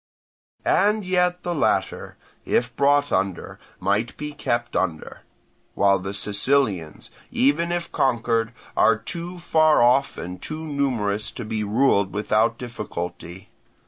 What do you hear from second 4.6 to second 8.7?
under; while the Sicilians, even if conquered,